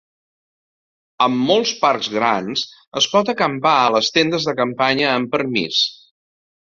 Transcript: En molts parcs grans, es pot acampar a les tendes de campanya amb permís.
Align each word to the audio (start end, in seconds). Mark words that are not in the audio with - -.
En 1.25 1.33
molts 1.49 1.73
parcs 1.83 2.07
grans, 2.13 2.63
es 3.01 3.07
pot 3.11 3.29
acampar 3.33 3.73
a 3.83 3.91
les 3.97 4.09
tendes 4.15 4.49
de 4.49 4.57
campanya 4.61 5.11
amb 5.19 5.31
permís. 5.37 5.83